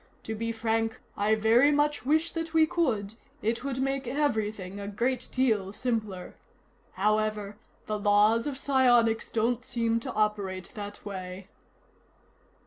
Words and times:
To 0.23 0.33
be 0.33 0.51
frank, 0.51 0.99
I 1.15 1.35
very 1.35 1.71
much 1.71 2.07
wish 2.07 2.31
that 2.31 2.55
we 2.55 2.65
could; 2.65 3.13
it 3.43 3.63
would 3.63 3.79
make 3.79 4.07
everything 4.07 4.79
a 4.79 4.87
great 4.87 5.29
deal 5.31 5.71
simpler. 5.71 6.33
However, 6.93 7.59
the 7.85 7.99
laws 7.99 8.47
of 8.47 8.57
psionics 8.57 9.29
don't 9.29 9.63
seem 9.63 9.99
to 9.99 10.11
operate 10.13 10.71
that 10.73 11.05
way." 11.05 11.49